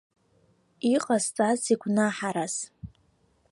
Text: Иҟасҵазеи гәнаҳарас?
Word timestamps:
Иҟасҵазеи 0.93 1.77
гәнаҳарас? 1.81 2.55